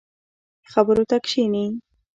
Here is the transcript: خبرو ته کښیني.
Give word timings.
خبرو 0.71 1.03
ته 1.09 1.17
کښیني. 1.25 1.65